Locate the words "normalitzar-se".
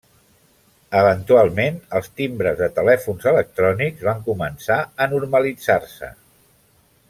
5.15-6.15